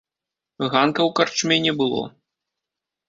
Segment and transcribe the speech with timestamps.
[0.71, 2.01] Ганка ў карчме не было.